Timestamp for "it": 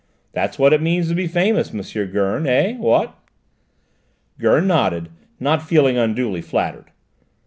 0.73-0.81